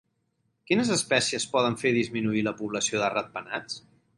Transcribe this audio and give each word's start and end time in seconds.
Quines 0.69 0.89
espècies 0.95 1.45
poden 1.53 1.77
fer 1.83 1.91
disminuir 1.99 2.43
la 2.49 2.57
població 2.63 3.03
de 3.05 3.13
ratpenats? 3.17 3.79